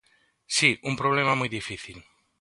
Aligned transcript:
_Si, 0.55 0.69
un 0.89 0.95
problema 1.01 1.33
moi 1.39 1.49
difícil. 1.57 1.97